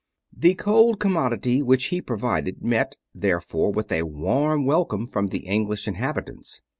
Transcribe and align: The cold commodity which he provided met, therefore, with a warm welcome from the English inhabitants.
The 0.35 0.55
cold 0.55 0.99
commodity 0.99 1.61
which 1.61 1.89
he 1.89 2.01
provided 2.01 2.63
met, 2.63 2.95
therefore, 3.13 3.71
with 3.71 3.91
a 3.91 4.01
warm 4.01 4.65
welcome 4.65 5.05
from 5.05 5.27
the 5.27 5.45
English 5.45 5.87
inhabitants. 5.87 6.59